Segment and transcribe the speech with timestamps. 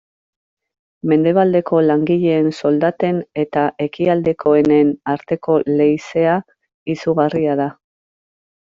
[1.11, 6.41] Mendebaldeko langileen soldaten eta ekialdekoenen arteko leizea
[6.99, 7.73] izugarria da.